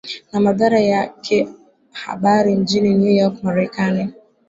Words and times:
na 0.31 0.39
madhara 0.39 0.79
yakeahabari 0.79 2.55
mjini 2.55 2.93
New 2.95 3.11
York 3.13 3.43
Marekani 3.43 4.09